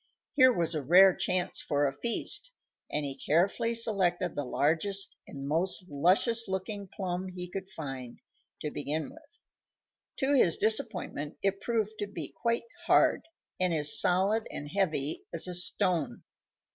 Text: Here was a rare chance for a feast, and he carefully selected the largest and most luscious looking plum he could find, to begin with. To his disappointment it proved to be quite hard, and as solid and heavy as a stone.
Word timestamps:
Here 0.33 0.51
was 0.51 0.73
a 0.73 0.81
rare 0.81 1.15
chance 1.15 1.61
for 1.61 1.85
a 1.85 1.93
feast, 1.93 2.49
and 2.91 3.05
he 3.05 3.15
carefully 3.15 3.75
selected 3.75 4.33
the 4.33 4.43
largest 4.43 5.15
and 5.27 5.47
most 5.47 5.87
luscious 5.91 6.47
looking 6.47 6.87
plum 6.87 7.27
he 7.27 7.47
could 7.47 7.69
find, 7.69 8.17
to 8.63 8.71
begin 8.71 9.11
with. 9.11 9.39
To 10.17 10.33
his 10.33 10.57
disappointment 10.57 11.37
it 11.43 11.61
proved 11.61 11.99
to 11.99 12.07
be 12.07 12.29
quite 12.29 12.63
hard, 12.87 13.27
and 13.59 13.71
as 13.75 13.95
solid 13.95 14.47
and 14.49 14.69
heavy 14.71 15.23
as 15.31 15.45
a 15.47 15.53
stone. 15.53 16.23